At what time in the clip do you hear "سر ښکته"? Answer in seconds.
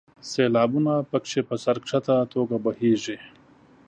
1.63-2.15